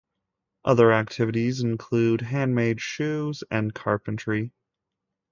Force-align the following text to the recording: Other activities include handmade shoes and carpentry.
Other 0.65 0.91
activities 0.91 1.61
include 1.61 2.21
handmade 2.21 2.81
shoes 2.81 3.43
and 3.51 3.71
carpentry. 3.71 4.51